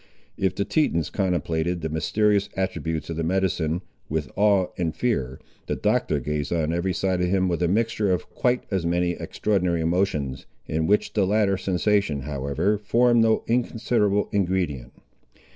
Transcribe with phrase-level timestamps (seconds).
[0.35, 5.75] If the Tetons contemplated the mysterious attributes of the medicine, with awe and fear, the
[5.75, 9.81] Doctor gazed on every side of him, with a mixture of quite as many extraordinary
[9.81, 14.91] emotions, in which the latter sensation, however, formed no inconsiderable ingredient.